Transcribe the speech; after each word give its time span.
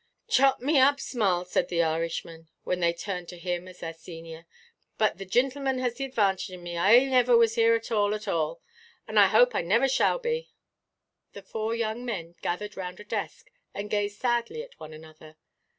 "Chop 0.27 0.59
me 0.59 0.79
up 0.79 0.99
smarl," 0.99 1.45
said 1.45 1.69
the 1.69 1.83
Irishman, 1.83 2.49
when 2.63 2.79
they 2.79 2.91
turned 2.91 3.27
to 3.27 3.37
him 3.37 3.67
as 3.67 3.81
their 3.81 3.93
senior, 3.93 4.47
"but 4.97 5.19
the 5.19 5.27
gintleman 5.27 5.77
has 5.77 5.93
the 5.93 6.05
advantage 6.05 6.51
o' 6.51 6.57
me. 6.59 6.75
I 6.75 7.05
niver 7.05 7.37
was 7.37 7.53
here 7.53 7.75
at 7.75 7.91
all, 7.91 8.15
at 8.15 8.27
all; 8.27 8.63
and 9.07 9.19
I 9.19 9.27
hope 9.27 9.53
I 9.53 9.61
niver 9.61 9.87
shall 9.87 10.17
be." 10.17 10.49
The 11.33 11.43
four 11.43 11.75
young 11.75 12.03
men 12.03 12.33
gathered 12.41 12.75
round 12.75 12.99
a 12.99 13.03
desk, 13.03 13.51
and 13.75 13.91
gazed 13.91 14.19
sadly 14.19 14.63
at 14.63 14.79
one 14.79 14.91
another. 14.91 15.37